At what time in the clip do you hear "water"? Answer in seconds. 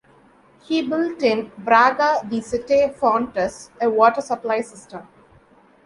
3.87-4.19